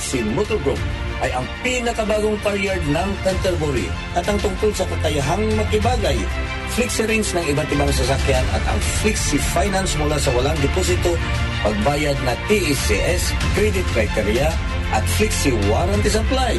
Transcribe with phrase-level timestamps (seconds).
[0.00, 0.80] Flixie Motor Group
[1.20, 3.84] ay ang pinakabagong car yard ng Canterbury
[4.16, 6.16] at ang tungkol sa kakayahang makibagay,
[6.72, 11.12] Flixie Range ng iba't ibang sasakyan at ang Flixie Finance mula sa walang deposito,
[11.60, 14.48] pagbayad na TECS, credit criteria
[14.96, 16.56] at Flixie Warranty Supply.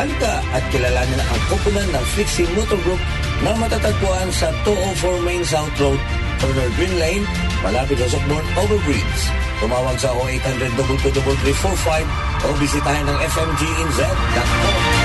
[0.00, 3.02] Halika at kilalanin ang koponan ng Flixie Motor Group
[3.44, 6.00] na matatagpuan sa 204 Main South Road,
[6.40, 7.24] corner Green Lane,
[7.60, 9.47] malapit sa Sockborn Overbridge.
[9.58, 14.97] Tumawag sa 0800 22345 o bisitahin ang fmginz.com.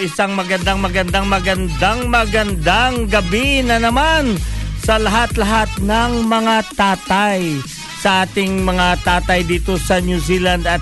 [0.00, 4.40] isang magandang magandang magandang magandang gabi na naman
[4.80, 7.60] sa lahat-lahat ng mga tatay.
[8.00, 10.80] Sa ating mga tatay dito sa New Zealand at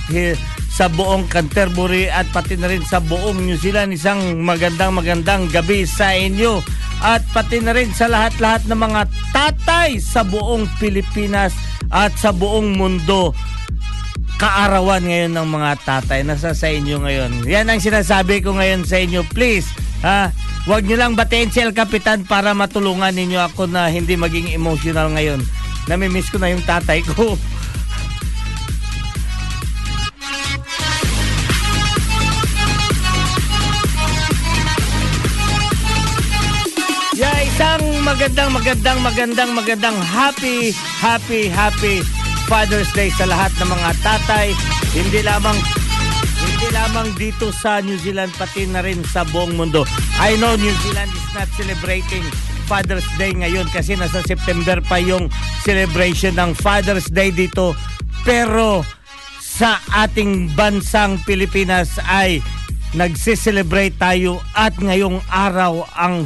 [0.71, 5.83] sa buong Canterbury at pati na rin sa buong New Zealand isang magandang magandang gabi
[5.83, 6.62] sa inyo.
[7.03, 9.03] At pati na rin sa lahat-lahat ng mga
[9.35, 11.59] tatay sa buong Pilipinas
[11.91, 13.35] at sa buong mundo
[14.38, 16.22] kaarawan ngayon ng mga tatay.
[16.22, 17.44] Nasa sa inyo ngayon.
[17.44, 19.26] Yan ang sinasabi ko ngayon sa inyo.
[19.34, 19.66] Please,
[20.06, 20.31] ha?
[20.65, 25.10] Huwag nyo lang batiin si El Capitan para matulungan ninyo ako na hindi maging emotional
[25.12, 25.43] ngayon.
[25.91, 27.34] Namimiss ko na yung tatay ko.
[37.19, 40.70] Yeah, isang magandang magandang magandang magandang happy
[41.03, 41.99] happy happy
[42.48, 44.56] Father's Day sa lahat ng mga tatay.
[44.97, 45.59] Hindi lamang
[46.38, 49.84] hindi lamang dito sa New Zealand pati na rin sa buong mundo.
[50.16, 52.25] I know New Zealand is not celebrating
[52.64, 55.28] Father's Day ngayon kasi nasa September pa yung
[55.60, 57.76] celebration ng Father's Day dito.
[58.25, 58.81] Pero
[59.38, 62.41] sa ating bansang Pilipinas ay
[62.97, 66.25] nagse-celebrate tayo at ngayong araw ang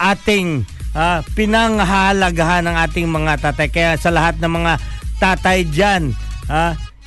[0.00, 0.64] ating
[0.96, 3.68] ah, pinanghalagahan ng ating mga tatay.
[3.68, 4.72] Kaya sa lahat ng mga
[5.18, 6.14] tatay dyan,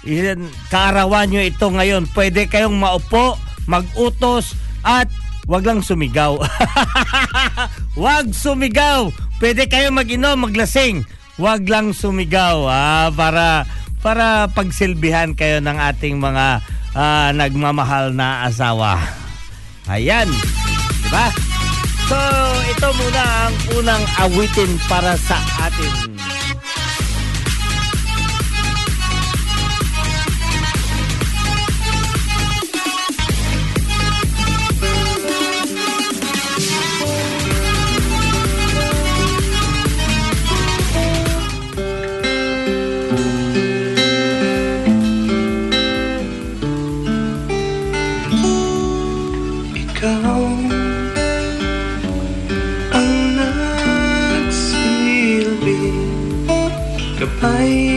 [0.07, 2.07] iyan- kaarawan nyo ito ngayon.
[2.15, 3.35] Pwede kayong maupo,
[3.67, 5.11] magutos, at
[5.47, 6.39] wag lang sumigaw.
[8.03, 9.11] wag sumigaw.
[9.37, 11.05] Pwede kayong mag-inom, maglasing.
[11.37, 13.69] Wag lang sumigaw ah, para
[14.01, 16.65] para pagsilbihan kayo ng ating mga
[16.97, 18.97] ah, nagmamahal na asawa.
[19.87, 20.27] Ayan.
[21.05, 21.27] Diba?
[22.07, 22.17] So,
[22.71, 25.37] ito muna ang unang awitin para sa
[25.67, 26.16] atin.
[57.47, 57.96] I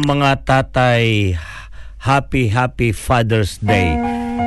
[0.00, 1.36] ng mga tatay,
[2.00, 3.92] happy happy Father's Day.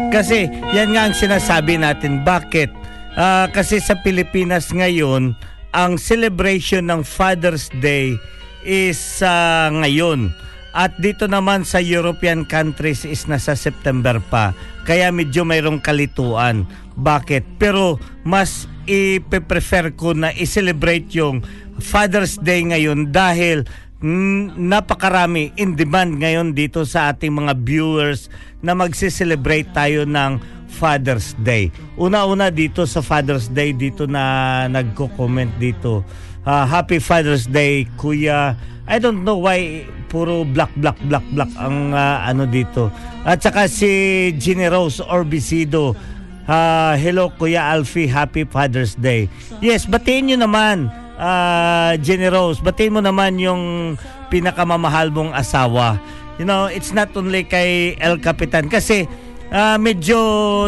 [0.09, 2.25] Kasi yan nga ang sinasabi natin.
[2.25, 2.73] Bakit?
[3.13, 5.37] Ah, kasi sa Pilipinas ngayon,
[5.69, 8.17] ang celebration ng Father's Day
[8.65, 10.33] is ah, ngayon.
[10.73, 14.57] At dito naman sa European countries is nasa September pa.
[14.89, 16.65] Kaya medyo mayroong kalituan.
[16.97, 17.61] Bakit?
[17.61, 21.45] Pero mas i-prefer ko na i-celebrate yung
[21.77, 23.69] Father's Day ngayon dahil
[24.03, 28.27] napakarami in demand ngayon dito sa ating mga viewers
[28.59, 31.71] na magse-celebrate tayo ng Father's Day.
[31.95, 36.03] Una-una dito sa Father's Day dito na nagko-comment dito.
[36.43, 38.59] Ah, Happy Father's Day, Kuya.
[38.83, 42.91] I don't know why puro black black black black ang ah, ano dito.
[43.23, 43.87] At saka si
[44.35, 45.95] Ginny Rose Orbisido.
[46.43, 49.31] Ah, hello Kuya Alfie, Happy Father's Day.
[49.63, 51.02] Yes, batiin nyo naman.
[51.13, 53.95] Ah, Ginny Rose, batiin mo naman yung
[54.33, 56.01] pinakamamahal mong asawa.
[56.41, 59.05] You know, it's not only kay El Capitan kasi
[59.53, 60.17] ah, medyo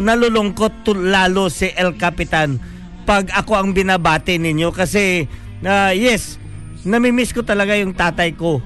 [0.06, 2.62] nalulungkot to- lalo si El Capitan
[3.06, 5.25] pag ako ang binabati ninyo kasi
[5.66, 6.38] ah, yes,
[6.86, 8.62] namimiss ko talaga yung tatay ko.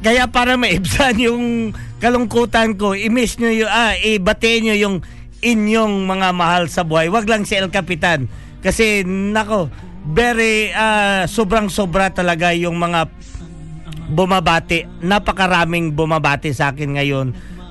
[0.00, 4.96] Kaya para maibsan yung kalungkutan ko, i-miss nyo yung, ah, ibate nyo yung
[5.44, 7.12] inyong mga mahal sa buhay.
[7.12, 8.26] Wag lang si El Capitan.
[8.58, 9.70] Kasi, nako,
[10.08, 13.12] very, ah, sobrang-sobra talaga yung mga
[14.08, 14.88] bumabati.
[15.04, 17.26] Napakaraming bumabati sa akin ngayon.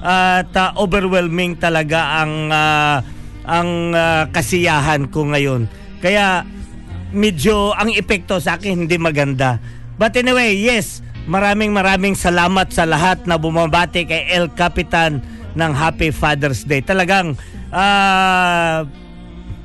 [0.06, 3.02] At ah, overwhelming talaga ang ah,
[3.48, 5.66] ang ah, kasiyahan ko ngayon.
[5.98, 6.46] Kaya
[7.10, 9.58] medyo ang epekto sa akin hindi maganda.
[9.98, 15.26] But anyway, yes, maraming maraming salamat sa lahat na bumabati kay El Capitan
[15.58, 16.86] ng Happy Father's Day.
[16.86, 17.34] Talagang
[17.74, 18.86] ah,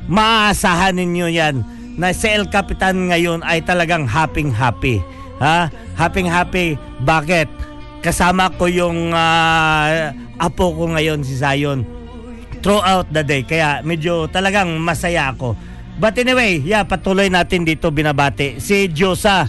[0.09, 5.01] maaasahan ninyo yan na si El Capitan ngayon ay talagang happy happy.
[5.43, 5.69] Ha?
[5.99, 6.67] Happy happy.
[7.03, 7.49] Bakit?
[8.03, 11.87] Kasama ko yung ah, apo ko ngayon si Zion
[12.63, 13.43] throughout the day.
[13.47, 15.55] Kaya medyo talagang masaya ako.
[16.01, 18.59] But anyway, yeah, patuloy natin dito binabati.
[18.59, 19.47] Si Josa,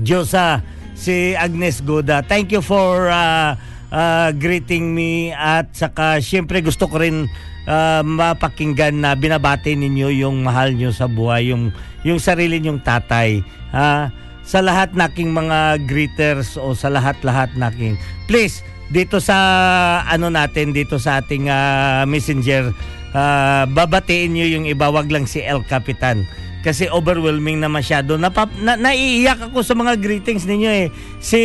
[0.00, 0.64] Josa,
[0.96, 2.24] si Agnes Goda.
[2.24, 3.54] Thank you for uh,
[3.92, 7.28] uh, greeting me at saka syempre gusto ko rin
[7.68, 13.42] uh, mapakinggan na binabati ninyo yung mahal nyo sa buhay, yung, yung sarili nyong tatay.
[13.74, 14.24] Ha?
[14.44, 17.96] sa lahat naking mga greeters o sa lahat-lahat naking
[18.28, 18.60] please
[18.92, 19.36] dito sa
[20.04, 22.68] ano natin dito sa ating uh, messenger
[23.16, 26.28] uh, babatiin niyo yung iba wag lang si El Capitan
[26.60, 30.88] kasi overwhelming na masyado Napap, na, naiiyak ako sa mga greetings ninyo eh
[31.24, 31.40] si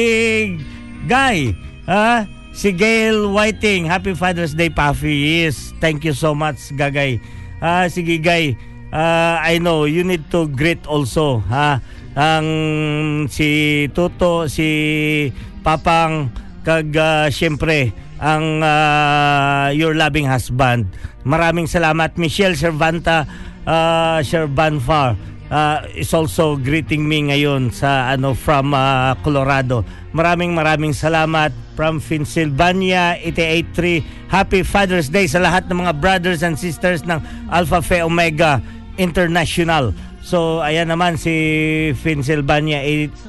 [1.07, 1.55] Guy
[1.87, 5.45] ha si Gail Whiting happy Father's Day Puffy.
[5.45, 7.21] Yes thank you so much Gagay.
[7.59, 8.57] Ah sige Guy
[8.93, 11.81] uh, I know you need to greet also ha?
[12.19, 12.47] Ang
[13.31, 14.67] si Tuto, si
[15.63, 16.33] Papang
[16.67, 20.91] kag uh, syempre ang uh, your loving husband.
[21.23, 23.23] Maraming salamat Michelle Cervanta
[23.63, 25.15] uh, Cervanfa
[25.49, 29.83] uh, is also greeting me ngayon sa ano from uh, Colorado.
[30.13, 34.29] Maraming maraming salamat from Pennsylvania 883.
[34.29, 38.61] Happy Father's Day sa lahat ng mga brothers and sisters ng Alpha Phi Omega
[38.97, 39.93] International.
[40.19, 41.33] So, ayan naman si
[42.03, 42.83] Pennsylvania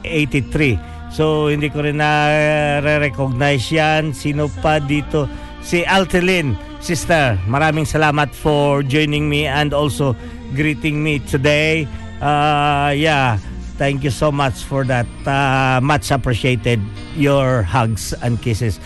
[0.05, 1.13] 83.
[1.15, 4.13] So, hindi ko rin na-recognize yan.
[4.13, 5.31] Sino pa dito?
[5.63, 7.39] Si Altelin, sister.
[7.47, 10.17] Maraming salamat for joining me and also
[10.55, 11.87] greeting me today.
[12.21, 13.41] Uh, yeah,
[13.81, 15.09] thank you so much for that.
[15.25, 16.79] Uh, much appreciated
[17.17, 18.77] your hugs and kisses.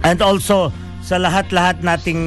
[0.00, 0.72] And also,
[1.04, 2.20] sa lahat-lahat nating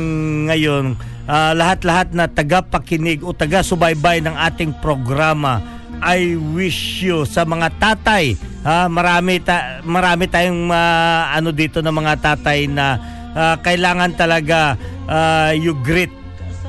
[0.54, 0.94] ngayon,
[1.26, 5.62] uh, lahat-lahat na tagapakinig o taga-subaybay ng ating programa.
[6.04, 11.96] I wish you sa mga tatay, ha, marami ta, marami tayong uh, ano dito ng
[11.96, 13.00] mga tatay na
[13.34, 14.76] uh, kailangan talaga
[15.08, 16.12] uh, you greet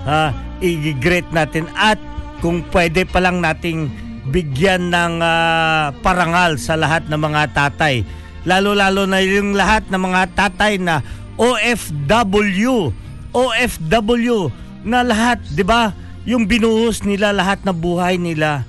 [0.07, 0.31] ha,
[0.63, 1.99] i-greet natin at
[2.45, 3.89] kung pwede pa lang nating
[4.29, 8.05] bigyan ng uh, parangal sa lahat ng mga tatay.
[8.45, 11.01] Lalo-lalo na yung lahat ng mga tatay na
[11.41, 12.93] OFW
[13.35, 14.53] OFW
[14.87, 15.97] na lahat, 'di ba?
[16.29, 18.63] Yung binuhos nila lahat na buhay nila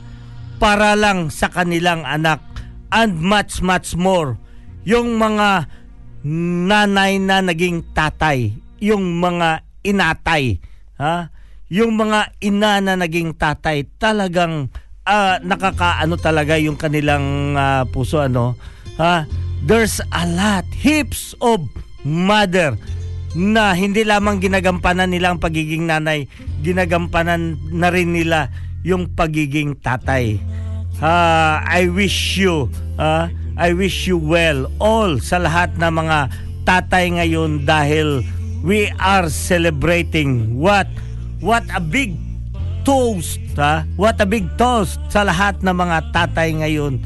[0.57, 2.41] para lang sa kanilang anak
[2.89, 4.39] and much much more.
[4.83, 5.69] Yung mga
[6.65, 10.57] nanay na naging tatay, yung mga inatay,
[10.97, 11.29] ha?
[11.73, 14.69] Yung mga ina na naging tatay, talagang
[15.01, 18.53] uh, nakakaano talaga yung kanilang uh, puso ano,
[19.01, 19.25] ha?
[19.65, 21.65] There's a lot, heaps of
[22.05, 22.77] mother
[23.33, 26.29] na hindi lamang ginagampanan nila ang pagiging nanay,
[26.61, 28.53] ginagampanan na rin nila
[28.85, 30.37] yung pagiging tatay.
[31.01, 32.69] Uh, I wish you,
[33.01, 33.25] uh,
[33.57, 36.17] I wish you well all sa lahat ng mga
[36.69, 38.21] tatay ngayon dahil
[38.61, 40.85] we are celebrating what
[41.45, 42.17] what a big
[42.81, 43.85] toast ha?
[43.95, 46.97] what a big toast sa lahat ng mga tatay ngayon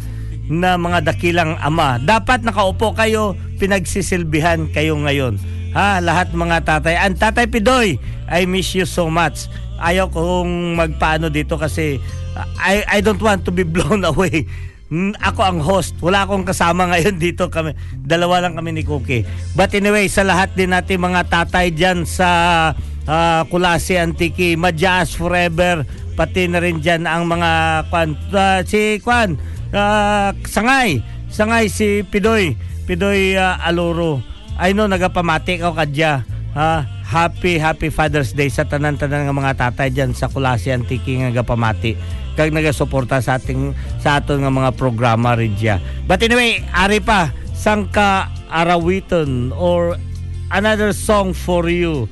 [0.47, 5.37] na mga dakilang ama dapat nakaupo kayo pinagsisilbihan kayo ngayon
[5.69, 6.97] Ha, lahat mga tatay.
[6.97, 9.45] And Tatay Pidoy, I miss you so much.
[9.77, 12.01] Ayaw kong magpaano dito kasi
[12.33, 14.49] uh, I, I don't want to be blown away.
[14.89, 15.93] Mm, ako ang host.
[16.01, 17.77] Wala akong kasama ngayon dito kami.
[18.01, 19.21] Dalawa lang kami ni Cookie.
[19.53, 22.73] But anyway, sa lahat din natin mga tatay dyan sa
[23.09, 29.35] uh, Kulasi Antiki, Madjas Forever, pati na rin dyan ang mga kwan, uh, si Kwan,
[29.73, 31.01] uh, Sangay,
[31.33, 32.53] Sangay si Pidoy,
[32.85, 34.21] Pidoy uh, Aloro.
[34.61, 36.21] I know nagapamati ka kadya.
[36.53, 36.85] Ha?
[37.09, 41.97] Happy happy Father's Day sa tanan-tanan ng mga tatay diyan sa Kulasi Antiki nga gapamati.
[42.37, 45.81] Kag nagasuporta sa ating sa aton nga mga programa ridya.
[46.05, 47.33] But anyway, ari pa.
[47.59, 49.99] Sangka arawiton or
[50.47, 52.07] another song for you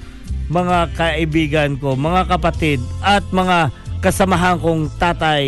[0.47, 5.47] mga kaibigan ko, mga kapatid at mga kasamahan kong tatay.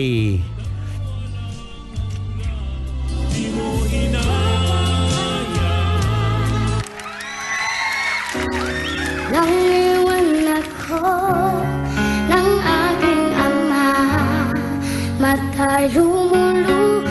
[12.30, 13.94] Nang aking ama
[15.22, 17.09] Magkalumuluhan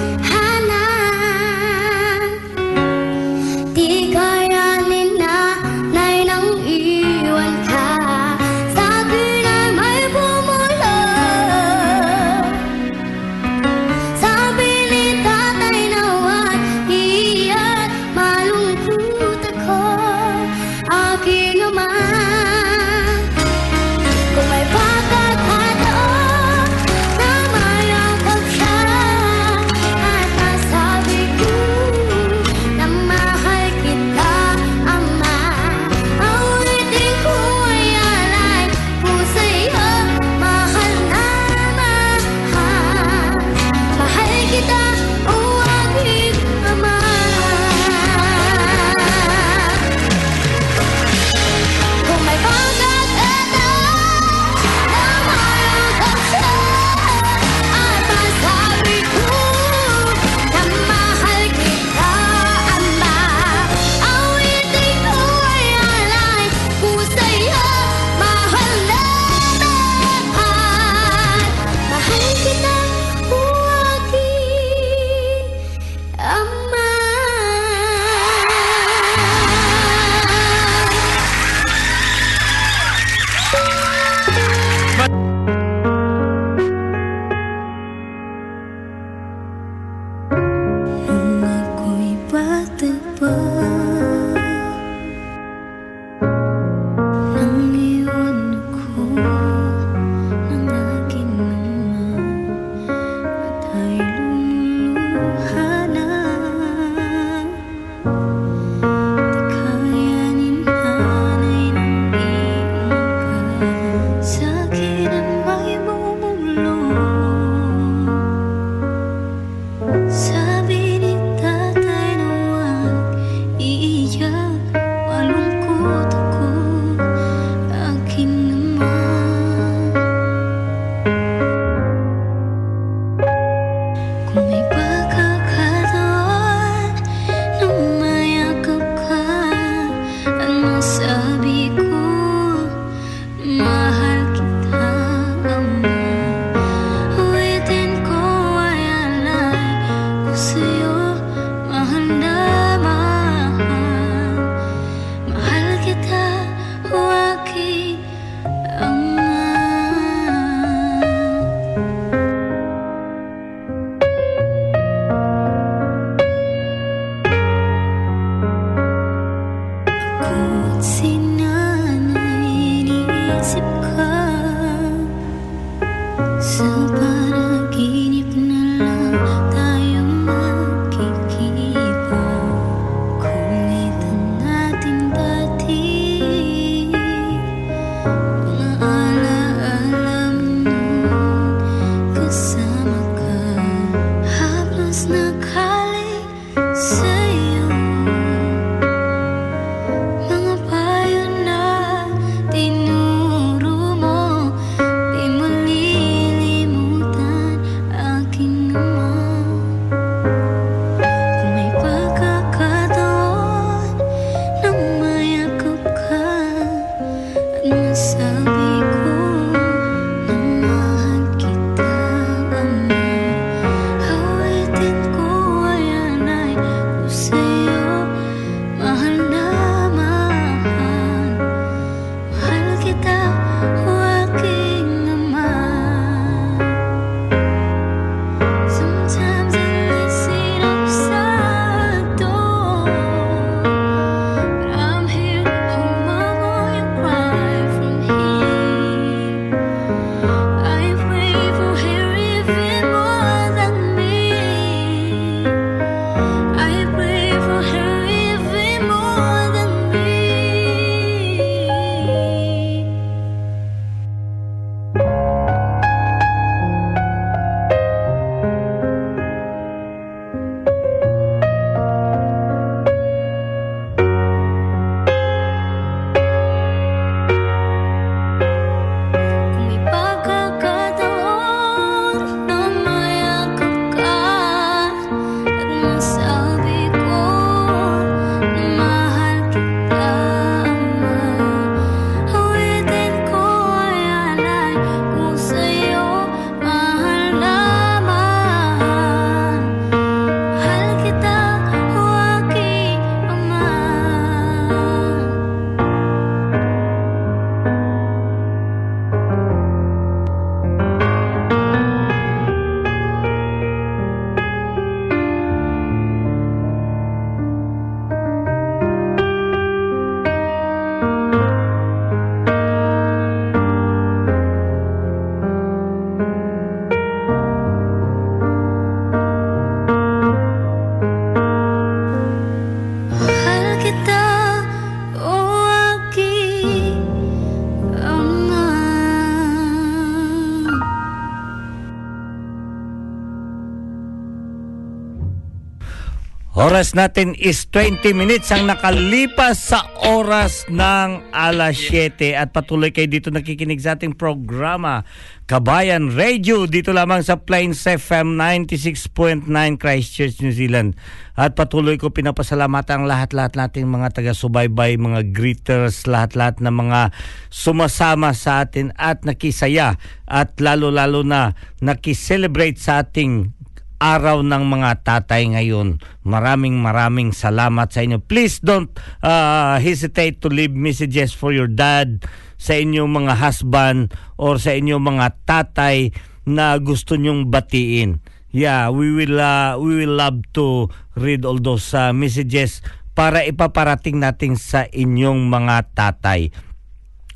[346.78, 349.82] Oras natin is 20 minutes ang nakalipas sa
[350.14, 355.02] oras ng alas 7 at patuloy kayo dito nakikinig sa ating programa
[355.48, 359.48] Kabayan Radio dito lamang sa Plains FM 96.9
[359.80, 360.92] Christchurch, New Zealand.
[361.40, 367.16] At patuloy ko pinapasalamatan ang lahat-lahat nating mga taga-subaybay, mga greeters, lahat-lahat na mga
[367.48, 369.96] sumasama sa atin at nakisaya
[370.28, 373.56] at lalo-lalo na nakiselebrate sa ating
[373.98, 375.98] araw ng mga tatay ngayon.
[376.22, 378.22] Maraming maraming salamat sa inyo.
[378.22, 378.90] Please don't
[379.22, 382.22] uh, hesitate to leave messages for your dad,
[382.58, 386.10] sa inyong mga husband, or sa inyong mga tatay
[386.42, 388.18] na gusto nyong batiin.
[388.50, 392.80] Yeah, we will uh, we will love to read all those uh, messages
[393.12, 396.48] para ipaparating natin sa inyong mga tatay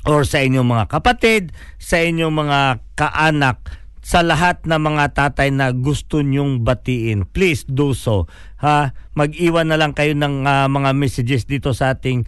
[0.03, 2.59] or sa inyong mga kapatid, sa inyong mga
[2.95, 3.63] kaanak,
[4.03, 7.23] sa lahat ng mga tatay na gusto nyong batiin.
[7.23, 8.27] Please do so.
[8.59, 8.91] Ha?
[9.15, 12.27] Mag-iwan na lang kayo ng ah, mga messages dito sa ating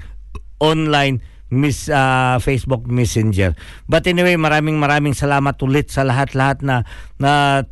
[0.63, 1.19] online
[1.51, 3.53] Miss ah, Facebook Messenger.
[3.91, 6.87] But anyway, maraming maraming salamat ulit sa lahat-lahat na
[7.19, 7.63] na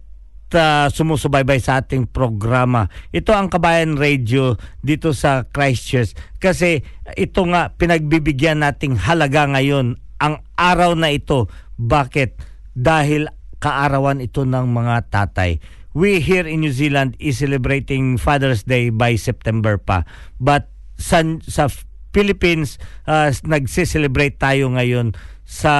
[0.51, 2.91] ta- sumusubaybay sa ating programa.
[3.09, 6.85] Ito ang Kabayan Radio dito sa Christchurch kasi
[7.17, 11.49] ito nga pinagbibigyan nating halaga ngayon ang araw na ito.
[11.79, 12.37] Bakit?
[12.77, 13.31] Dahil
[13.63, 15.63] kaarawan ito ng mga tatay.
[15.95, 20.03] We here in New Zealand is celebrating Father's Day by September pa.
[20.35, 20.67] But
[20.99, 21.71] sa, sa
[22.11, 22.75] Philippines,
[23.07, 25.73] uh, nagse-celebrate tayo ngayon sa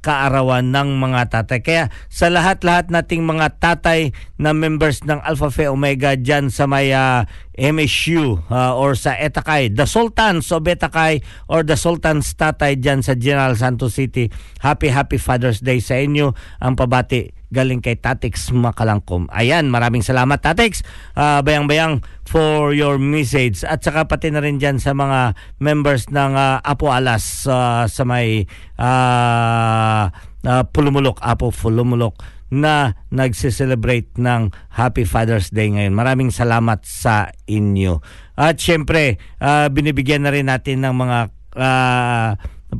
[0.00, 1.60] kaarawan ng mga tatay.
[1.60, 6.90] Kaya sa lahat-lahat nating mga tatay na members ng Alpha Phi Omega dyan sa may
[6.90, 13.04] uh, MSU uh, or sa Etakay, the Sultans of Etakay or the Sultans Tatay dyan
[13.04, 14.32] sa General Santos City.
[14.64, 16.32] Happy, happy Father's Day sa inyo.
[16.64, 19.28] Ang pabati galing kay Tatix Makalangkom.
[19.28, 20.80] Ayan, maraming salamat Tatix.
[21.12, 23.60] Uh, bayang-bayang for your message.
[23.62, 28.02] At saka pati na rin dyan sa mga members ng uh, Apo Alas uh, sa
[28.08, 28.48] may
[28.80, 30.08] uh,
[30.48, 32.18] uh, Pulumulok, Apo Pulumulok
[32.52, 35.96] na nagse-celebrate ng Happy Father's Day ngayon.
[35.96, 38.04] Maraming salamat sa inyo.
[38.36, 41.18] At syempre, uh, binibigyan na rin natin ng mga
[41.56, 42.30] uh,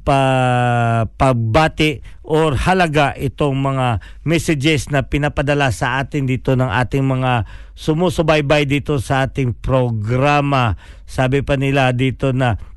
[0.01, 0.21] pa,
[1.21, 7.45] pagbati or halaga itong mga messages na pinapadala sa atin dito ng ating mga
[7.77, 10.81] sumusubaybay dito sa ating programa.
[11.05, 12.73] Sabi pa nila dito na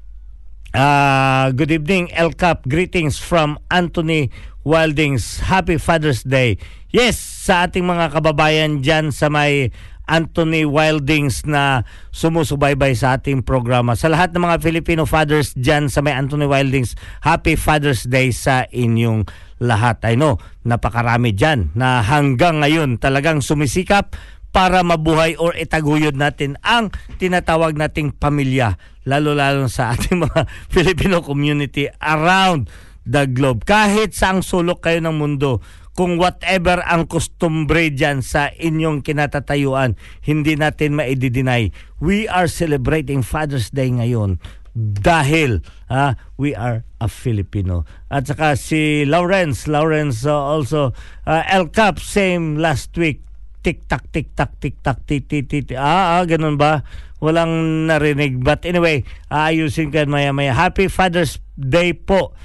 [0.76, 2.68] Uh, good evening, El Cap.
[2.68, 4.28] Greetings from Anthony
[4.68, 5.40] Wildings.
[5.48, 6.60] Happy Father's Day.
[6.92, 9.72] Yes, sa ating mga kababayan dyan sa may
[10.06, 13.94] Anthony Wildings na sumusubaybay sa ating programa.
[13.94, 18.66] Sa lahat ng mga Filipino fathers dyan sa may Anthony Wildings, Happy Father's Day sa
[18.70, 19.26] inyong
[19.62, 20.02] lahat.
[20.06, 24.18] I know, napakarami dyan na hanggang ngayon talagang sumisikap
[24.56, 30.42] para mabuhay or itaguyod natin ang tinatawag nating pamilya lalo-lalo sa ating mga
[30.72, 32.72] Filipino community around
[33.06, 33.64] the globe.
[33.64, 35.62] Kahit saang sulok kayo ng mundo,
[35.96, 39.96] kung whatever ang kustumbre dyan sa inyong kinatatayuan,
[40.28, 41.72] hindi natin maidideny.
[42.04, 44.44] We are celebrating Father's Day ngayon
[44.76, 47.88] dahil ah, we are a Filipino.
[48.12, 50.92] At saka si Lawrence, Lawrence uh, also,
[51.24, 53.24] uh, El Cap, same last week,
[53.64, 56.84] tik-tak, tik-tak, tik-tak, tik-tik, Ah, ah, ganun ba?
[57.24, 58.44] Walang narinig.
[58.44, 60.52] But anyway, aayusin ka maya-maya.
[60.52, 62.36] Happy Father's Day po.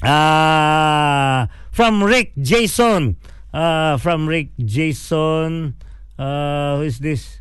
[0.00, 3.16] Ah, from Rick Jason.
[3.50, 5.74] Uh, from Rick Jason.
[6.18, 7.40] Uh, who is this?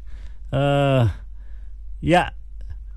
[0.50, 1.10] Uh,
[2.02, 2.34] yeah,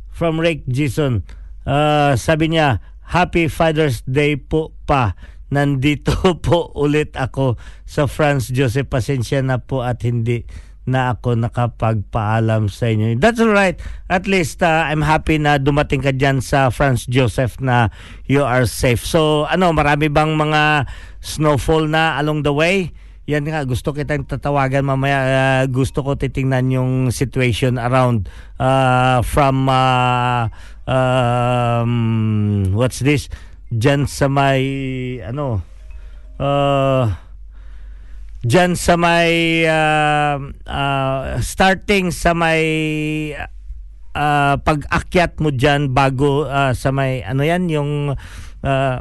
[0.08, 1.24] from Rick Jason.
[1.66, 2.80] Uh, sabi niya,
[3.12, 5.12] Happy Father's Day po pa.
[5.52, 8.88] Nandito po ulit ako sa France Joseph.
[8.88, 10.48] Pasensya na po at hindi
[10.82, 13.14] na ako nakapagpaalam sa inyo.
[13.18, 13.78] That's all right.
[14.10, 17.94] At least uh, I'm happy na dumating ka dyan sa Franz Joseph na
[18.26, 19.02] you are safe.
[19.06, 20.90] So ano, marami bang mga
[21.22, 22.90] snowfall na along the way?
[23.30, 25.18] Yan nga, gusto kitang tatawagan mamaya.
[25.22, 28.26] Uh, gusto ko titingnan yung situation around
[28.58, 30.50] uh, from uh,
[30.90, 33.30] um, what's this?
[33.70, 34.60] Dyan sa may
[35.22, 35.62] ano
[36.42, 37.06] uh,
[38.42, 40.34] Diyan sa may uh,
[40.66, 42.62] uh, starting sa may
[44.18, 48.18] uh, pag-akyat mo diyan bago uh, sa may ano yan yung
[48.66, 48.96] uh,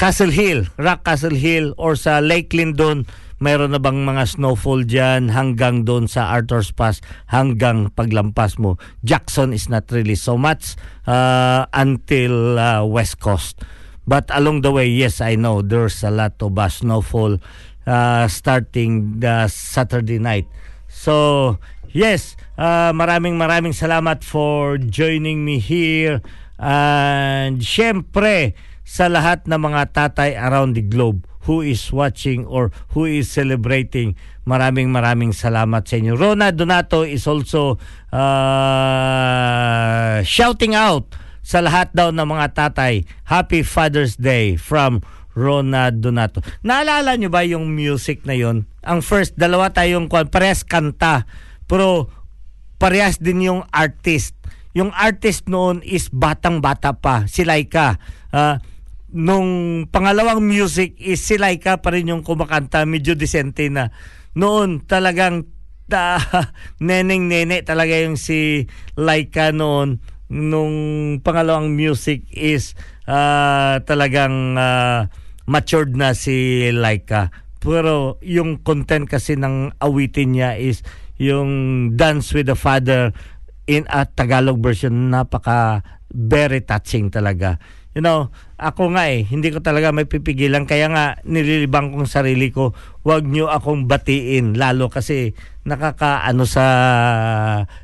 [0.00, 3.04] Castle Hill, Rock Castle Hill or sa Lake Lindon
[3.42, 8.80] mayroon na bang mga snowfall dyan hanggang doon sa Arthur's Pass hanggang paglampas mo.
[9.04, 13.60] Jackson is not really so much uh, until uh, West Coast.
[14.02, 17.38] But along the way, yes, I know there's a lot of uh, snowfall
[17.86, 20.46] uh, starting the Saturday night.
[20.88, 21.58] So,
[21.90, 26.20] yes, uh, maraming maraming salamat for joining me here.
[26.62, 33.02] And syempre, sa lahat ng mga tatay around the globe who is watching or who
[33.06, 34.14] is celebrating,
[34.46, 36.14] maraming maraming salamat sa inyo.
[36.14, 37.82] Rona Donato is also
[38.14, 39.02] uh,
[40.22, 41.10] shouting out
[41.42, 46.44] sa lahat daw ng mga tatay, Happy Father's Day from Rona Donato.
[46.60, 48.68] Naalala nyo ba yung music na yon?
[48.84, 51.24] Ang first, dalawa tayong parehas kanta.
[51.64, 52.12] Pero
[52.76, 54.36] parehas din yung artist.
[54.72, 58.00] Yung artist noon is batang-bata pa, si Laika.
[58.32, 58.56] Uh,
[59.12, 63.92] nung pangalawang music is si Laika pa rin yung kumakanta, medyo decente na.
[64.32, 65.44] Noon talagang
[65.92, 66.16] ta,
[66.80, 68.64] neneng-nene talaga yung si
[68.96, 70.00] Laika noon.
[70.32, 70.76] Nung
[71.20, 72.72] pangalawang music is
[73.04, 75.12] uh, talagang uh,
[75.52, 77.28] matured na si Laika.
[77.60, 80.80] Pero yung content kasi ng awitin niya is
[81.20, 83.12] yung Dance with the Father
[83.68, 87.60] in a Tagalog version napaka very touching talaga.
[87.92, 90.64] You know, ako nga eh, hindi ko talaga may pipigilan.
[90.64, 92.72] Kaya nga, nililibang kong sarili ko,
[93.04, 94.56] wag nyo akong batiin.
[94.56, 95.36] Lalo kasi
[95.68, 96.64] nakakaano sa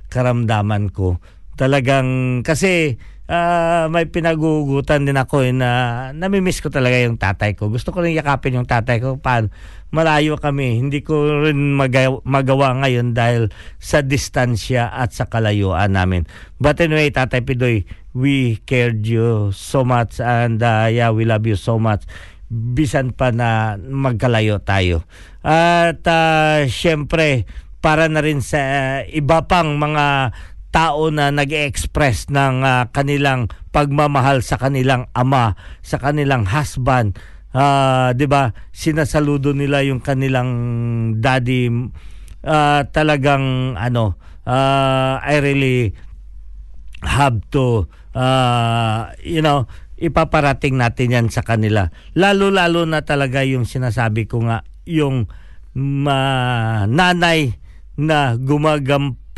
[0.09, 1.20] karamdaman ko.
[1.61, 2.96] Talagang, kasi
[3.28, 5.70] uh, may pinagugutan din ako eh, na
[6.16, 7.68] namimiss ko talaga yung tatay ko.
[7.68, 9.20] Gusto ko rin yakapin yung tatay ko.
[9.20, 9.52] Paano?
[9.88, 10.80] Malayo kami.
[10.80, 13.48] Hindi ko rin magawa, magawa ngayon dahil
[13.80, 16.28] sa distansya at sa kalayuan namin.
[16.60, 21.56] But anyway, Tatay Pidoy, we cared you so much and uh, yeah, we love you
[21.56, 22.04] so much.
[22.52, 25.08] Bisan pa na magkalayo tayo.
[25.40, 27.48] At uh, syempre,
[27.80, 30.36] para na rin sa uh, iba pang mga
[30.68, 37.16] tao na nag-express ng uh, kanilang pagmamahal sa kanilang ama, sa kanilang husband.
[37.57, 38.52] Uh, 'di ba?
[38.70, 40.50] Sinasaludo nila yung kanilang
[41.18, 41.72] daddy
[42.44, 45.96] uh, talagang ano, uh, I really
[47.00, 51.90] have to uh, you know, ipaparating natin yan sa kanila.
[52.18, 55.31] Lalo-lalo na talaga yung sinasabi ko nga, yung
[55.78, 57.59] ma, nanay
[57.98, 58.38] na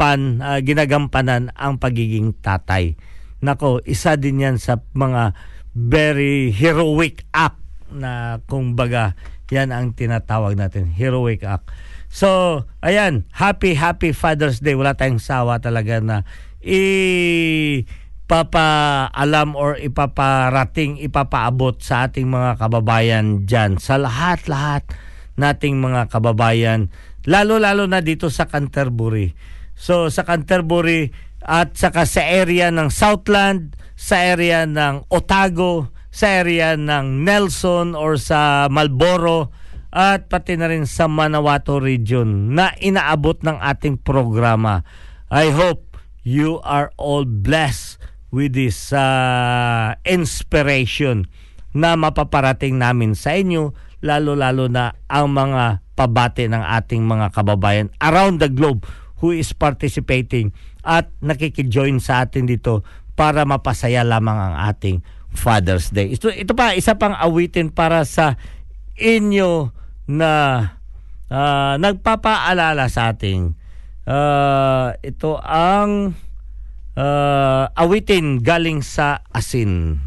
[0.00, 2.96] gumagampan, uh, ginagampanan ang pagiging tatay.
[3.44, 5.36] Nako, isa din yan sa mga
[5.76, 7.60] very heroic act
[7.92, 9.12] na kung baga
[9.52, 11.68] yan ang tinatawag natin, heroic act.
[12.08, 14.72] So, ayan, happy, happy Father's Day.
[14.72, 16.24] Wala tayong sawa talaga na
[16.64, 17.84] i
[18.30, 23.82] ipapaalam or ipaparating, ipapaabot sa ating mga kababayan dyan.
[23.82, 24.86] Sa lahat-lahat
[25.34, 26.94] nating mga kababayan,
[27.26, 29.34] lalo-lalo na dito sa Canterbury.
[29.80, 31.08] So sa Canterbury
[31.40, 38.20] at saka sa area ng Southland, sa area ng Otago, sa area ng Nelson or
[38.20, 39.48] sa Malboro,
[39.90, 44.84] at pati na rin sa Manawato region na inaabot ng ating programa.
[45.32, 47.96] I hope you are all blessed
[48.30, 51.26] with this uh, inspiration
[51.74, 58.40] na mapaparating namin sa inyo lalo-lalo na ang mga pabati ng ating mga kababayan around
[58.40, 58.86] the globe
[59.20, 62.82] who is participating at nakikijoin sa atin dito
[63.14, 65.04] para mapasaya lamang ang ating
[65.36, 66.16] Father's Day.
[66.16, 68.40] Ito, ito pa, isa pang awitin para sa
[68.98, 69.70] inyo
[70.10, 70.32] na
[71.30, 73.54] uh, nagpapaalala sa ating
[74.10, 76.18] uh, ito ang
[76.98, 80.02] uh, awitin galing sa asin.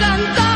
[0.00, 0.51] Ng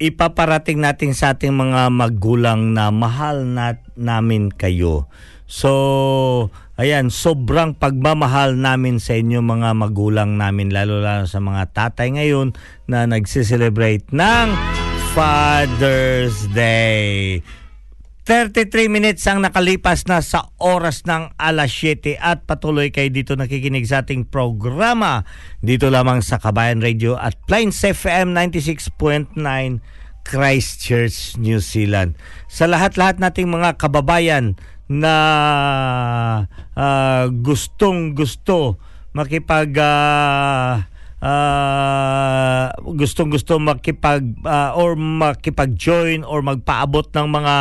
[0.00, 5.06] ipaparating natin sa ating mga magulang na mahal na, namin kayo.
[5.44, 6.48] So,
[6.80, 12.56] ayan, sobrang pagmamahal namin sa inyo mga magulang namin, lalo lalo sa mga tatay ngayon
[12.88, 14.46] na nagsiselebrate ng
[15.12, 17.44] Father's Day.
[18.30, 23.90] 33 minutes ang nakalipas na sa oras ng alas 7 at patuloy kayo dito nakikinig
[23.90, 25.26] sa ating programa
[25.58, 29.34] dito lamang sa Kabayan Radio at Plains FM 96.9
[30.22, 32.14] Christchurch, New Zealand.
[32.46, 34.54] Sa lahat-lahat nating mga kababayan
[34.86, 35.14] na
[36.78, 38.78] ah, gustong gusto
[39.10, 40.86] makipag ah,
[41.20, 47.56] ah, gustong gusto makipag ah, or makipag-join or magpaabot ng mga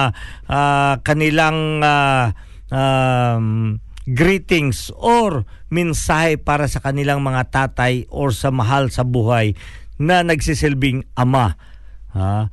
[0.47, 2.34] ah, kanilang ah,
[2.71, 3.77] um,
[4.09, 9.53] greetings or mensahe para sa kanilang mga tatay or sa mahal sa buhay
[10.01, 11.59] na nagsisilbing ama.
[12.15, 12.49] Ha?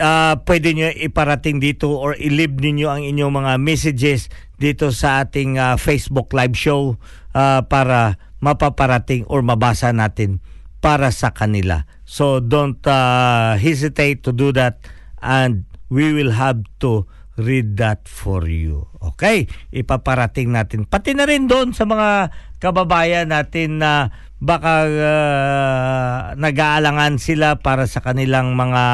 [0.00, 5.60] Ah, pwede nyo iparating dito or ilib ninyo ang inyong mga messages dito sa ating
[5.60, 6.96] ah, Facebook live show
[7.36, 10.42] ah, para mapaparating or mabasa natin
[10.82, 11.86] para sa kanila.
[12.02, 14.82] So don't ah, hesitate to do that
[15.22, 17.06] and we will have to
[17.38, 18.90] read that for you.
[18.98, 19.46] Okay?
[19.70, 20.84] Ipaparating natin.
[20.84, 24.10] Pati na rin doon sa mga kababayan natin na
[24.42, 28.84] baka ah, nag-aalangan sila para sa kanilang mga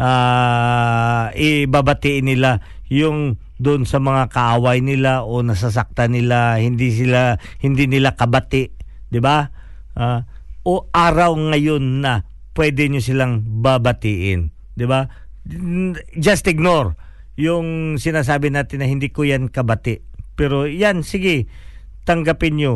[0.00, 7.86] ah, ibabatiin nila yung doon sa mga kaaway nila o nasasaktan nila, hindi sila hindi
[7.86, 8.74] nila kabati,
[9.10, 9.50] 'di ba?
[9.94, 10.26] Ah,
[10.66, 12.26] o araw ngayon na
[12.58, 15.06] pwede nyo silang babatiin, 'di ba?
[16.18, 16.98] Just ignore
[17.34, 20.00] yung sinasabi natin na hindi ko yan kabati.
[20.34, 21.46] Pero yan, sige,
[22.06, 22.74] tanggapin nyo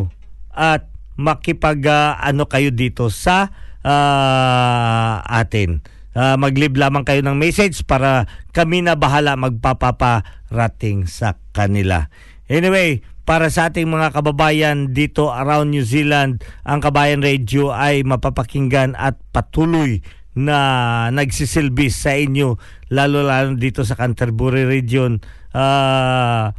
[0.55, 0.87] at
[1.18, 3.51] makipag ah, ano kayo dito sa
[3.83, 5.83] ah, atin.
[6.19, 12.11] Ah, mag-leave lamang kayo ng message para kami na bahala magpapaparating sa kanila.
[12.51, 18.99] Anyway, para sa ating mga kababayan dito around New Zealand, ang Kabayan Radio ay mapapakinggan
[18.99, 20.03] at patuloy
[20.35, 22.59] na nagsisilbi sa inyo
[22.91, 25.23] lalo lalo dito sa Canterbury region.
[25.55, 26.51] Ah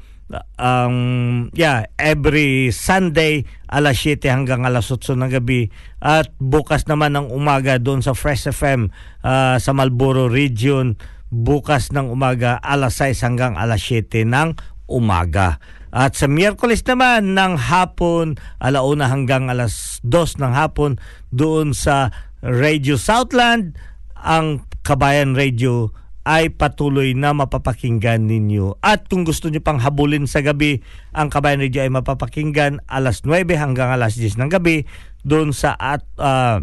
[0.57, 5.69] um, yeah, every Sunday alas 7 hanggang alas 8 ng gabi
[6.01, 8.89] at bukas naman ng umaga doon sa Fresh FM
[9.25, 10.97] ah, sa Marlborough region
[11.29, 14.49] bukas ng umaga alas 6 hanggang alas 7 ng
[14.89, 15.61] umaga.
[15.89, 21.01] At sa Miyerkules naman ng hapon, alauna hanggang alas 2 ng hapon
[21.33, 22.13] doon sa
[22.45, 23.73] Radio Southland,
[24.13, 25.93] ang Kabayan Radio
[26.27, 28.79] ay patuloy na mapapakinggan ninyo.
[28.83, 30.83] At kung gusto nyo pang habulin sa gabi,
[31.15, 34.83] ang Kabayan Radio ay mapapakinggan alas 9 hanggang alas 10 ng gabi
[35.23, 36.59] doon sa at ah,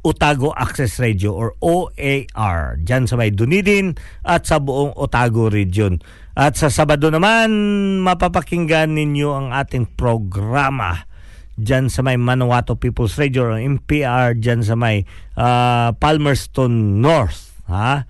[0.00, 6.00] Otago Access Radio or OAR dyan sa may Dunedin at sa buong Otago region.
[6.32, 7.52] At sa Sabado naman,
[8.00, 11.04] mapapakinggan ninyo ang ating programa
[11.60, 15.04] dyan sa may Manawato People's Radio or MPR dyan sa may
[15.36, 17.52] ah, Palmerston North.
[17.68, 18.08] Ha?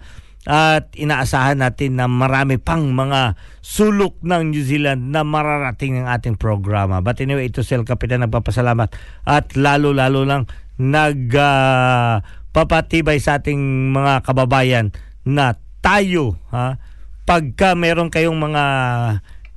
[0.49, 6.41] At inaasahan natin na marami pang mga sulok ng New Zealand na mararating ng ating
[6.41, 7.05] programa.
[7.05, 8.89] But anyway, ito si El Capitan nagpapasalamat
[9.29, 10.49] at lalo-lalo lang
[10.81, 14.97] nagpapatibay sa ating mga kababayan
[15.29, 16.81] na tayo, ha,
[17.29, 18.65] pagka meron kayong mga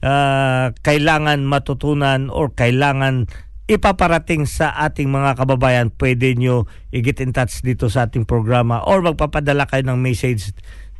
[0.03, 3.31] ah, kailangan matutunan or kailangan
[3.75, 9.01] ipaparating sa ating mga kababayan, pwede nyo i-get in touch dito sa ating programa or
[9.01, 10.53] magpapadala kayo ng message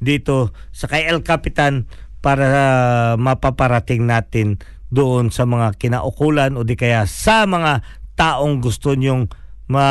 [0.03, 1.88] dito sa kay El Capitan
[2.24, 4.59] para ah, mapaparating natin
[4.93, 7.82] doon sa mga kinaukulan o di kaya sa mga
[8.13, 9.26] taong gusto nyong
[9.71, 9.88] ma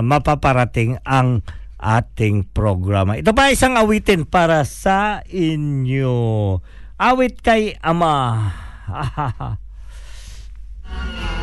[0.00, 1.44] mapaparating ang
[1.76, 3.20] ating programa.
[3.20, 6.56] Ito pa isang awitin para sa inyo.
[6.96, 8.16] Awit kay Ama.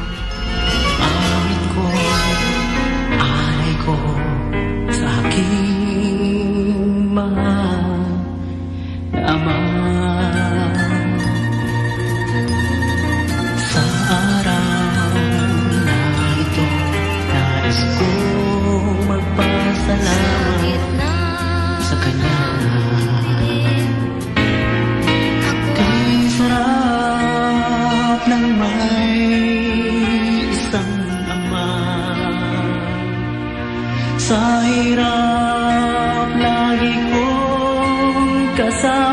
[34.94, 39.13] hirap lagi kong kasama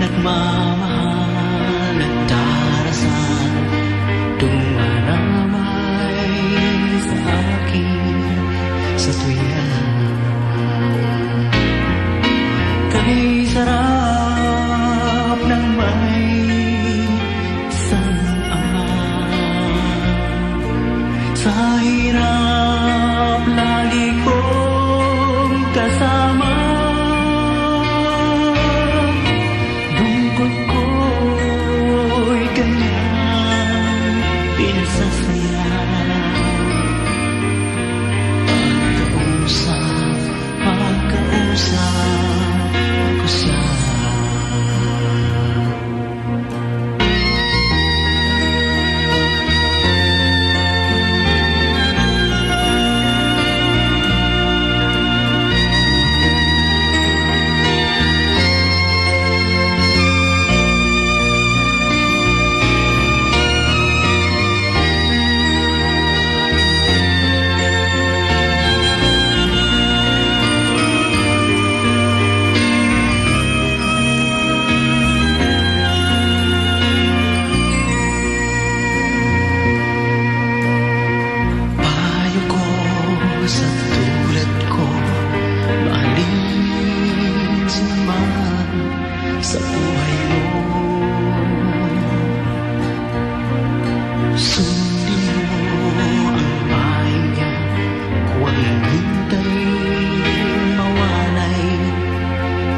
[0.00, 0.38] นักมา
[0.80, 0.95] มหา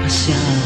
[0.09, 0.58] 想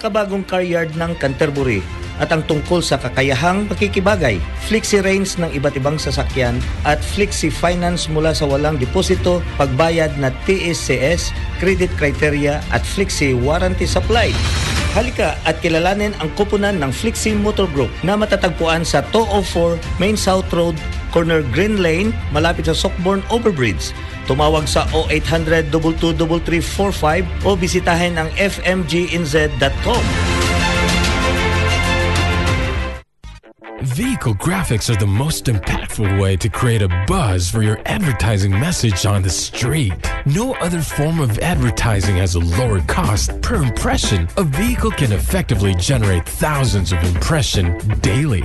[0.00, 1.84] pinakabagong car yard ng Canterbury
[2.16, 6.56] at ang tungkol sa kakayahang pakikibagay, flexi range ng iba't ibang sasakyan
[6.88, 13.84] at flexi finance mula sa walang deposito, pagbayad na TSCS, credit criteria at flexi warranty
[13.84, 14.32] supply.
[14.96, 20.50] Halika at kilalanin ang kupunan ng Flixie Motor Group na matatagpuan sa 204 Main South
[20.50, 20.74] Road,
[21.14, 23.94] corner Green Lane, malapit sa Sockborn Overbridge.
[24.30, 30.04] Tumawag sa 0800 22345 o bisitahin ang fmginz.com.
[33.82, 39.04] Vehicle graphics are the most impactful way to create a buzz for your advertising message
[39.04, 39.92] on the street.
[40.26, 44.28] No other form of advertising has a lower cost per impression.
[44.36, 48.44] A vehicle can effectively generate thousands of impressions daily.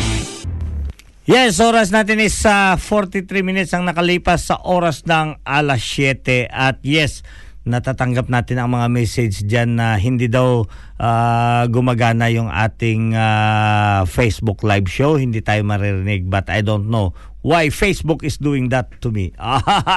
[1.29, 6.81] Yes, oras natin is sa 43 minutes ang nakalipas sa oras ng alas 7 at
[6.81, 7.21] yes,
[7.61, 10.65] natatanggap natin ang mga message dyan na hindi daw
[10.97, 15.13] ah, gumagana yung ating ah, Facebook live show.
[15.13, 17.13] Hindi tayo maririnig but I don't know
[17.45, 19.29] why Facebook is doing that to me.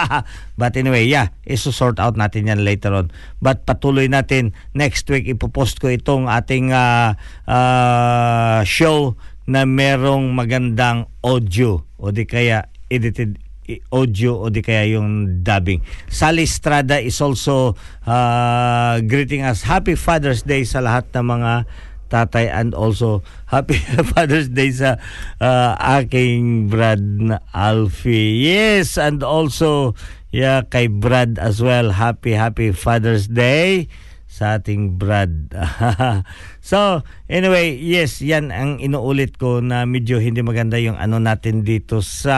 [0.61, 3.09] but anyway, yeah, isusort out natin yan later on.
[3.41, 7.17] But patuloy natin next week ipopost ko itong ating ah,
[7.49, 13.37] ah, show na merong magandang audio o di kaya edited
[13.93, 15.81] audio o di kaya yung dubbing.
[16.09, 21.53] Sally Estrada is also uh, greeting us Happy Father's Day sa lahat ng mga
[22.13, 23.81] tatay and also Happy
[24.13, 25.01] Father's Day sa
[25.41, 28.45] uh, aking Brad na Alfie.
[28.45, 29.97] Yes, and also
[30.29, 31.97] yeah, kay Brad as well.
[31.97, 33.89] Happy Happy Father's Day
[34.35, 35.55] sa ating Brad.
[36.59, 42.03] so, anyway, yes, yan ang inuulit ko na medyo hindi maganda yung ano natin dito
[42.03, 42.35] sa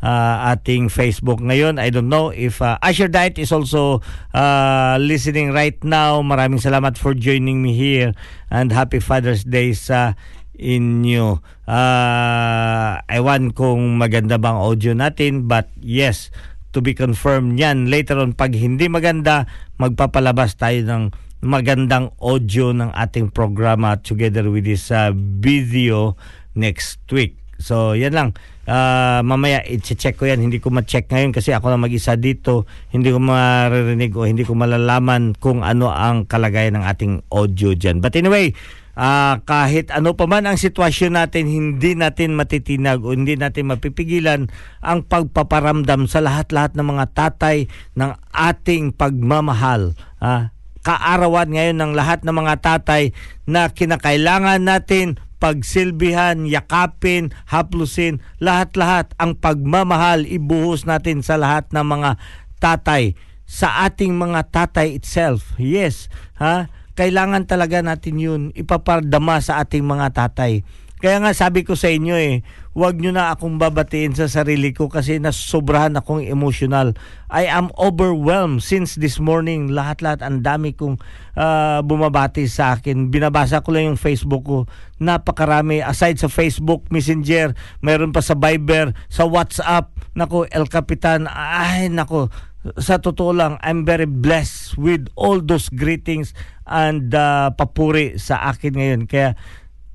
[0.00, 1.76] uh, ating Facebook ngayon.
[1.76, 4.00] I don't know if uh, Asher Diet is also
[4.32, 6.24] uh, listening right now.
[6.24, 8.16] Maraming salamat for joining me here
[8.48, 10.16] and happy Father's Day sa
[10.56, 11.44] inyo.
[11.68, 16.32] Uh, ewan kung maganda bang audio natin but yes,
[16.72, 17.90] to be confirmed yan.
[17.90, 19.46] Later on, pag hindi maganda,
[19.78, 21.04] magpapalabas tayo ng
[21.40, 26.14] magandang audio ng ating programa together with this uh, video
[26.52, 27.40] next week.
[27.60, 28.28] So, yan lang.
[28.70, 30.40] Ah, mamaya, i-check ko yan.
[30.40, 32.64] Hindi ko ma-check ngayon kasi ako na mag-isa dito.
[32.88, 37.98] Hindi ko maririnig o hindi ko malalaman kung ano ang kalagayan ng ating audio dyan.
[38.00, 38.54] But anyway,
[39.00, 44.52] ah, kahit ano pa man ang sitwasyon natin, hindi natin matitinag o hindi natin mapipigilan
[44.84, 49.96] ang pagpaparamdam sa lahat-lahat ng mga tatay ng ating pagmamahal.
[50.20, 50.52] Ah,
[50.84, 53.16] kaarawan ngayon ng lahat ng mga tatay
[53.48, 62.20] na kinakailangan natin pagsilbihan, yakapin, haplusin, lahat-lahat ang pagmamahal ibuhos natin sa lahat ng mga
[62.60, 63.16] tatay
[63.48, 65.56] sa ating mga tatay itself.
[65.56, 66.68] Yes, ha?
[67.00, 70.60] Kailangan talaga natin 'yun ipapardama sa ating mga tatay.
[71.00, 72.44] Kaya nga sabi ko sa inyo eh,
[72.76, 76.92] huwag nyo na akong babatiin sa sarili ko kasi nasobrahan akong emotional.
[77.32, 79.72] I am overwhelmed since this morning.
[79.72, 81.00] Lahat-lahat, ang dami kong
[81.40, 83.08] ah, bumabati sa akin.
[83.08, 84.58] Binabasa ko lang yung Facebook ko.
[85.00, 85.80] Napakarami.
[85.80, 89.88] Aside sa Facebook, Messenger, meron pa sa Viber, sa WhatsApp.
[90.12, 91.24] Nako, El Capitan.
[91.32, 92.28] Ay, nako.
[92.60, 96.36] Sa totoo lang, I'm very blessed with all those greetings
[96.68, 99.00] and ah, papuri sa akin ngayon.
[99.08, 99.32] Kaya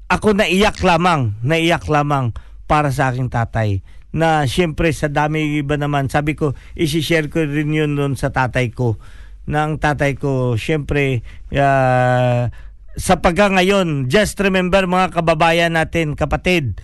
[0.09, 2.33] ako naiyak lamang, naiyak lamang
[2.65, 3.85] para sa aking tatay.
[4.09, 8.73] Na siyempre sa dami iba naman, sabi ko, isi-share ko rin yun nun sa tatay
[8.73, 8.97] ko.
[9.45, 11.21] Na ang tatay ko, siyempre,
[11.53, 12.49] ah,
[12.97, 16.81] sa pagka ngayon, just remember mga kababayan natin, kapatid,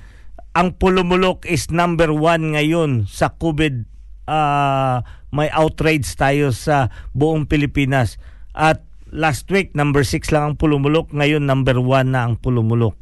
[0.54, 3.90] ang pulumulok is number one ngayon sa COVID.
[4.30, 5.02] ah,
[5.32, 8.20] may outrage tayo sa buong Pilipinas.
[8.52, 11.12] At last week, number 6 lang ang pulumulok.
[11.16, 13.00] Ngayon, number 1 na ang pulumulok.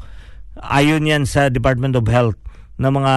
[0.61, 2.37] Ayon yan sa Department of Health
[2.79, 3.15] na mga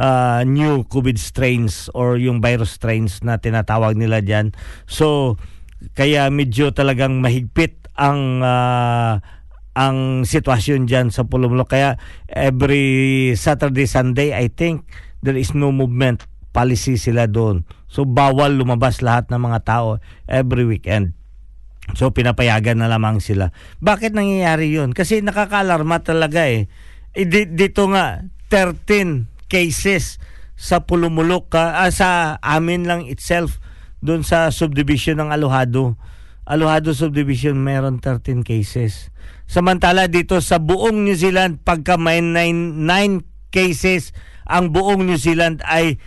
[0.00, 4.56] ah, new COVID strains or yung virus strains na tinatawag nila dyan.
[4.88, 5.36] So,
[5.92, 9.20] kaya medyo talagang mahigpit ang ah,
[9.74, 11.74] ang sitwasyon dyan sa pulumulok.
[11.74, 14.88] Kaya every Saturday, Sunday, I think
[15.22, 17.66] there is no movement policy sila doon.
[17.90, 21.14] So bawal lumabas lahat ng mga tao every weekend.
[21.98, 23.50] So pinapayagan na lamang sila.
[23.82, 24.94] Bakit nangyayari 'yun?
[24.94, 26.70] Kasi nakakaalarma talaga eh.
[27.10, 30.22] Di- dito nga 13 cases
[30.54, 33.58] sa Pulumulok ka ah, sa amin lang itself
[34.04, 35.98] doon sa subdivision ng Alohado.
[36.46, 39.10] Alohado subdivision meron 13 cases.
[39.50, 44.14] Samantala dito sa buong New Zealand pagka may 9, 9 cases
[44.46, 45.98] ang buong New Zealand ay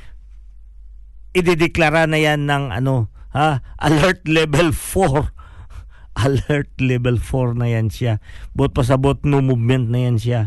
[1.34, 5.30] idideklara na yan ng ano ha alert level 4
[6.26, 8.22] alert level 4 na yan siya
[8.54, 10.42] bot pasabot no movement na yan siya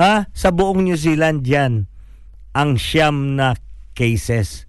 [0.00, 1.86] ha sa buong New Zealand yan
[2.56, 3.54] ang siyam na
[3.92, 4.64] cases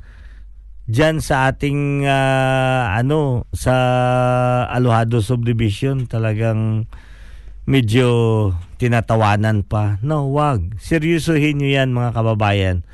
[0.86, 3.74] Diyan sa ating ah, ano sa
[4.70, 6.86] Alohado subdivision talagang
[7.66, 9.98] medyo tinatawanan pa.
[10.06, 10.78] No, wag.
[10.78, 12.86] Seryosohin nyo yan mga kababayan.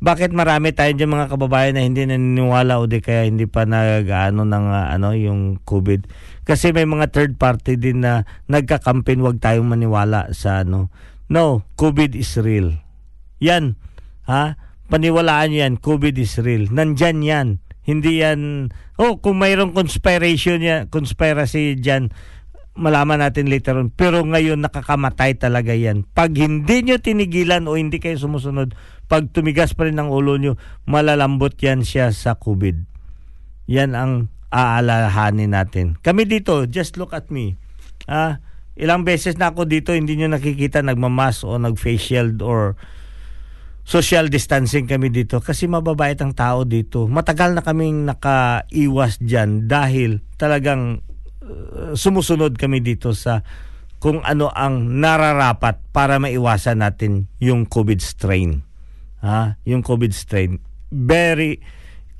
[0.00, 4.48] Bakit marami tayo dyan mga kababayan na hindi naniniwala o di kaya hindi pa nag-ano
[4.48, 6.08] ng ah, ano yung COVID?
[6.48, 10.88] Kasi may mga third party din na nagka-campaign wag tayong maniwala sa ano.
[11.28, 12.80] No, COVID is real.
[13.44, 13.76] Yan.
[14.24, 14.56] Ha?
[14.88, 16.72] Paniwalaan yan, COVID is real.
[16.72, 17.48] Nandyan yan.
[17.84, 22.08] Hindi yan, oh, kung mayroong conspiration yan, conspiracy dyan,
[22.72, 23.92] malaman natin later on.
[23.92, 26.08] Pero ngayon nakakamatay talaga yan.
[26.08, 28.72] Pag hindi nyo tinigilan o hindi kayo sumusunod,
[29.10, 30.54] pag tumigas pa rin ang ulo nyo,
[30.86, 32.86] malalambot yan siya sa COVID.
[33.66, 35.98] Yan ang aalahanin natin.
[35.98, 37.58] Kami dito, just look at me.
[38.06, 38.38] Ah,
[38.78, 42.78] ilang beses na ako dito, hindi nyo nakikita nagmamas o nag-face shield or
[43.82, 47.10] social distancing kami dito kasi mababait ang tao dito.
[47.10, 51.02] Matagal na kaming nakaiwas dyan dahil talagang
[51.42, 53.42] uh, sumusunod kami dito sa
[53.98, 58.69] kung ano ang nararapat para maiwasan natin yung COVID strain.
[59.20, 59.60] Ha?
[59.68, 60.60] Yung COVID strain.
[60.90, 61.60] Very,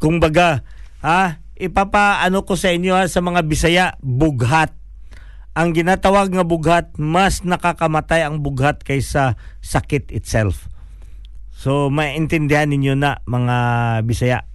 [0.01, 0.65] kung baga,
[1.05, 1.41] ha?
[1.61, 4.73] Ipapaano ko sa inyo ha, sa mga Bisaya, bughat.
[5.53, 10.71] Ang ginatawag nga bughat, mas nakakamatay ang bughat kaysa sakit itself.
[11.51, 13.57] So maintindihan ninyo na mga
[14.09, 14.49] Bisaya.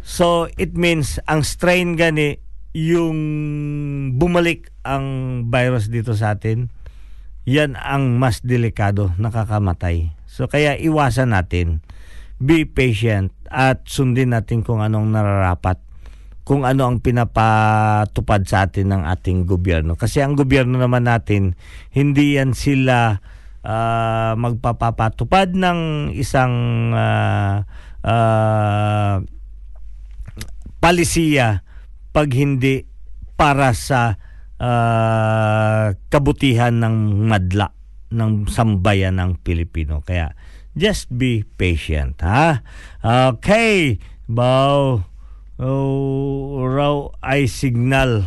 [0.00, 2.40] So it means ang strain gani
[2.72, 3.18] yung
[4.16, 5.04] bumalik ang
[5.52, 6.72] virus dito sa atin,
[7.44, 10.14] yan ang mas delikado, nakakamatay.
[10.40, 11.84] So kaya iwasan natin,
[12.40, 15.76] be patient at sundin natin kung anong nararapat
[16.48, 20.00] kung ano ang pinapatupad sa atin ng ating gobyerno.
[20.00, 21.60] Kasi ang gobyerno naman natin,
[21.92, 23.20] hindi yan sila
[23.60, 26.54] ah, magpapatupad ng isang
[26.96, 27.68] ah,
[28.00, 29.20] ah,
[30.80, 31.60] palisiya
[32.16, 32.88] pag hindi
[33.36, 34.16] para sa
[34.56, 37.76] ah, kabutihan ng madla
[38.10, 40.02] ng sambayan ng Pilipino.
[40.02, 40.34] Kaya
[40.74, 42.62] just be patient, ha?
[43.02, 43.98] Okay,
[44.30, 45.02] bow
[45.60, 48.24] oh, raw ay signal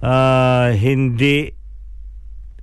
[0.00, 1.50] ah, hindi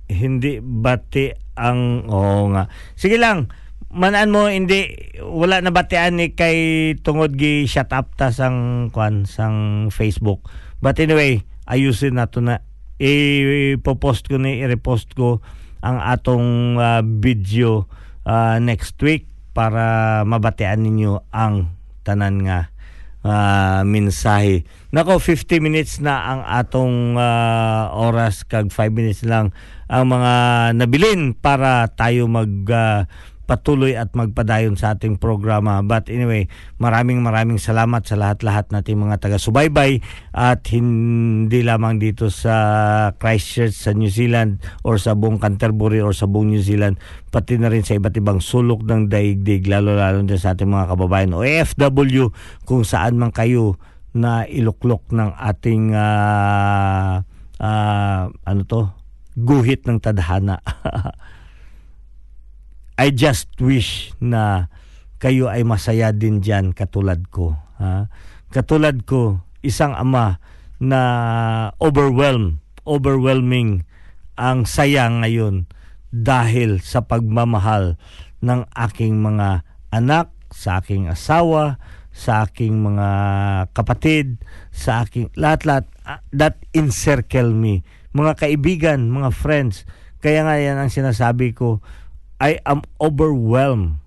[0.08, 2.68] hindi bati ang oo nga.
[2.96, 3.52] Sige lang,
[3.92, 9.28] manaan mo hindi wala na batian ni kay tungod gi shut up ta sang kwan
[9.28, 10.48] sang Facebook.
[10.80, 12.64] But anyway, ayusin nato na
[13.02, 15.44] i-post ko ni i-repost ko
[15.82, 17.90] ang atong ah, video
[18.22, 21.74] ah, next week para mabatian ninyo ang
[22.06, 22.72] tanan nga
[23.26, 24.64] ah, mensahe.
[24.94, 29.50] Nako 50 minutes na ang atong ah, oras kag 5 minutes lang
[29.92, 30.32] ang mga
[30.72, 33.04] nabilin para tayo mag ah,
[33.46, 35.82] patuloy at magpadayon sa ating programa.
[35.82, 36.46] But anyway,
[36.78, 40.00] maraming maraming salamat sa lahat-lahat nating mga taga-subaybay
[40.32, 42.54] at hindi lamang dito sa
[43.18, 47.02] Christchurch sa New Zealand or sa buong Canterbury or sa buong New Zealand,
[47.34, 51.34] pati na rin sa iba't ibang sulok ng daigdig, lalo-lalo dyan sa ating mga kababayan
[51.34, 52.30] o FW
[52.62, 53.76] kung saan man kayo
[54.12, 57.24] na iluklok ng ating ah,
[57.58, 58.84] ah, ano to
[59.32, 60.60] guhit ng tadhana
[63.00, 64.68] I just wish na
[65.22, 67.56] kayo ay masaya din dyan katulad ko.
[67.80, 68.10] Ha?
[68.52, 70.42] Katulad ko, isang ama
[70.82, 71.00] na
[71.78, 73.86] overwhelmed, overwhelming
[74.34, 75.70] ang saya ngayon
[76.12, 77.96] dahil sa pagmamahal
[78.42, 79.64] ng aking mga
[79.94, 81.80] anak, sa aking asawa,
[82.12, 83.08] sa aking mga
[83.72, 84.36] kapatid,
[84.68, 87.80] sa aking lahat-lahat ah, that encircle me.
[88.12, 89.88] Mga kaibigan, mga friends.
[90.20, 91.80] Kaya nga yan ang sinasabi ko,
[92.42, 94.02] I am overwhelmed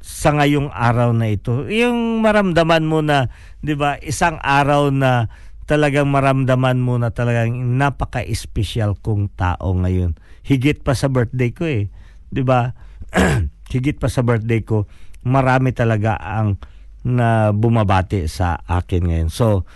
[0.00, 1.68] sa ngayong araw na ito.
[1.68, 3.28] Yung maramdaman mo na,
[3.60, 5.28] 'di ba, isang araw na
[5.68, 10.16] talagang maramdaman mo na talagang napaka-espesyal kong tao ngayon.
[10.46, 11.92] Higit pa sa birthday ko eh.
[12.32, 12.72] 'Di ba?
[13.74, 14.88] Higit pa sa birthday ko,
[15.26, 16.56] marami talaga ang
[17.04, 19.30] na bumabati sa akin ngayon.
[19.30, 19.68] So,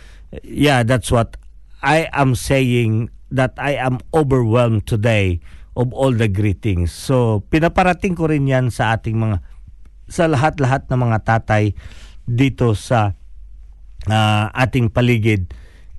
[0.42, 1.36] yeah, that's what
[1.84, 5.38] I am saying that I am overwhelmed today
[5.78, 6.90] of all the greetings.
[6.90, 9.42] So, pinaparating ko rin yan sa ating mga,
[10.10, 11.74] sa lahat-lahat ng mga tatay
[12.26, 13.14] dito sa
[14.10, 15.50] ah, ating paligid,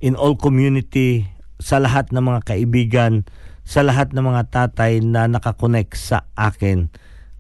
[0.02, 1.30] in all community,
[1.62, 3.24] sa lahat ng mga kaibigan,
[3.62, 6.90] sa lahat ng mga tatay na nakakonect sa akin.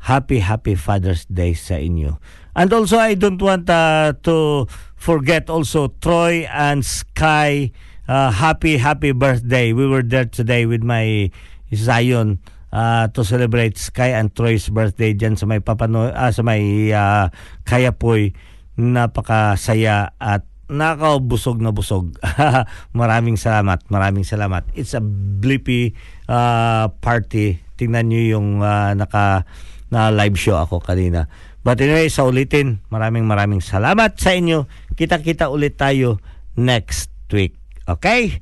[0.01, 2.17] Happy, happy Father's Day sa inyo.
[2.57, 4.65] And also, I don't want uh, to
[4.97, 7.73] forget also Troy and Sky.
[8.09, 9.73] Uh, happy, happy birthday.
[9.73, 11.29] We were there today with my
[11.72, 16.91] Zion uh, to celebrate Sky and Troy's birthday dyan sa may papano, ah, sa may
[16.91, 17.28] uh,
[17.67, 18.36] Kayapoy.
[18.80, 22.15] Napakasaya at nakabusog na busog.
[22.99, 24.63] maraming salamat, maraming salamat.
[24.72, 25.93] It's a blippy
[26.32, 27.59] uh, party.
[27.76, 29.43] Tingnan nyo yung uh, naka
[29.91, 31.28] na live show ako kanina.
[31.61, 34.65] But anyway, sa ulitin, maraming maraming salamat sa inyo.
[34.95, 36.17] Kita-kita ulit tayo
[36.57, 37.53] next week.
[37.86, 38.41] Okay?